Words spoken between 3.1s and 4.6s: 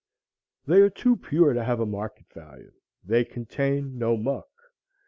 contain no muck.